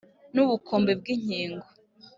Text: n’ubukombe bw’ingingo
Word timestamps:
n’ubukombe 0.33 0.91
bw’ingingo 0.99 1.67